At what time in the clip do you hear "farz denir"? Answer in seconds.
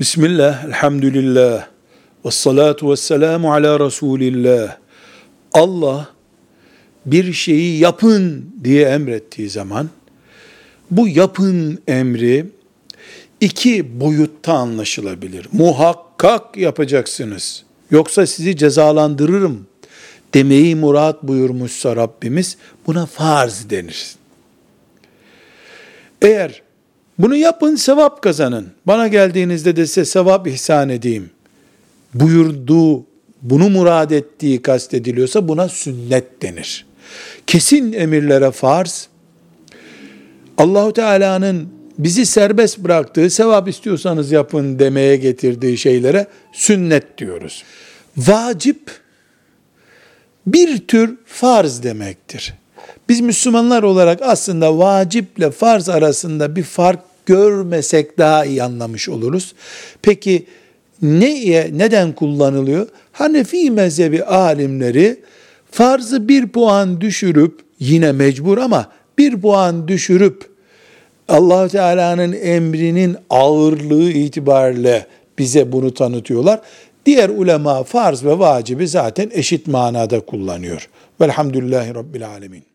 23.06-24.14